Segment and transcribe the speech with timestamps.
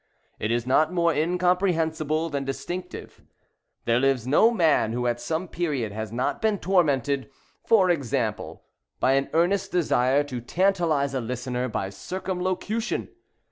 [0.39, 3.21] It is not more incomprehensible than distinctive.
[3.85, 7.29] There lives no man who at some period has not been tormented,
[7.67, 8.63] for example,
[8.99, 13.09] by an earnest desire to tantalize a listener by circumlocution.